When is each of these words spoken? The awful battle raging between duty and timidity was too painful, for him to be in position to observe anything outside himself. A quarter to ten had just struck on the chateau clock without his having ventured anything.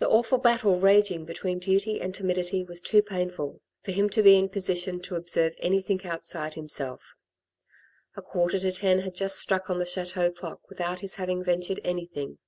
The 0.00 0.08
awful 0.08 0.38
battle 0.38 0.80
raging 0.80 1.24
between 1.24 1.60
duty 1.60 2.00
and 2.00 2.12
timidity 2.12 2.64
was 2.64 2.80
too 2.82 3.00
painful, 3.00 3.60
for 3.84 3.92
him 3.92 4.10
to 4.10 4.20
be 4.20 4.34
in 4.34 4.48
position 4.48 5.00
to 5.02 5.14
observe 5.14 5.54
anything 5.60 6.04
outside 6.04 6.54
himself. 6.54 7.00
A 8.16 8.22
quarter 8.22 8.58
to 8.58 8.72
ten 8.72 8.98
had 9.02 9.14
just 9.14 9.38
struck 9.38 9.70
on 9.70 9.78
the 9.78 9.86
chateau 9.86 10.32
clock 10.32 10.68
without 10.68 10.98
his 10.98 11.14
having 11.14 11.44
ventured 11.44 11.78
anything. 11.84 12.38